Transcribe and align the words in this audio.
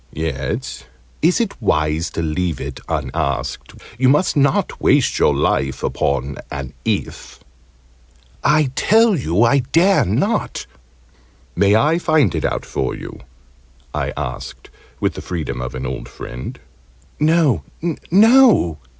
"Yet 0.11 0.87
is 1.21 1.39
it 1.39 1.61
wise 1.61 2.09
to 2.09 2.23
leave 2.23 2.59
it 2.59 2.79
unasked? 2.89 3.75
You 3.99 4.09
must 4.09 4.35
not 4.35 4.81
waste 4.81 5.19
your 5.19 5.35
life 5.35 5.83
upon 5.83 6.37
an 6.49 6.73
'if'!" 6.83 7.39
"I 8.43 8.71
tell 8.73 9.15
you 9.15 9.43
I 9.43 9.59
dare 9.59 10.03
not!," 10.03 10.65
"May 11.55 11.75
I 11.75 11.99
find 11.99 12.33
it 12.33 12.45
out 12.45 12.65
for 12.65 12.95
you?" 12.95 13.19
I 13.93 14.11
asked, 14.17 14.71
with 14.99 15.13
the 15.13 15.21
freedom 15.21 15.61
of 15.61 15.75
an 15.75 15.85
old 15.85 16.09
friend. 16.09 16.59
"No, 17.19 17.63
no!" 18.09 18.79